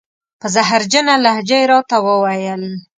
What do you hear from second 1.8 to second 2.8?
ته و ویل: